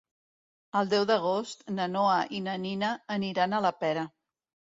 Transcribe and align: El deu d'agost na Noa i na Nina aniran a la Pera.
El 0.79 0.87
deu 0.93 1.03
d'agost 1.09 1.61
na 1.73 1.85
Noa 1.97 2.15
i 2.39 2.41
na 2.47 2.57
Nina 2.65 2.91
aniran 3.19 3.55
a 3.55 3.61
la 3.69 3.73
Pera. 3.85 4.09